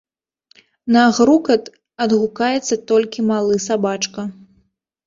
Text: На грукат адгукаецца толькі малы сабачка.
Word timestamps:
На 0.95 1.03
грукат 1.17 1.63
адгукаецца 2.07 2.81
толькі 2.95 3.19
малы 3.31 3.55
сабачка. 3.71 4.21